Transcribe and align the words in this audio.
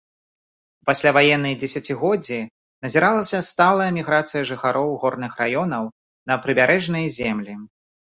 У 0.83 0.85
пасляваенныя 0.89 1.55
дзесяцігоддзі 1.63 2.39
назіралася 2.85 3.41
сталая 3.49 3.89
міграцыя 3.97 4.41
жыхароў 4.53 4.89
горных 5.05 5.37
раёнаў 5.43 5.83
на 6.33 6.39
прыбярэжныя 6.47 7.13
землі. 7.19 7.53